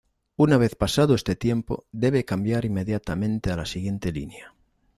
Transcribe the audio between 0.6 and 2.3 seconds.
pasado este tiempo, debe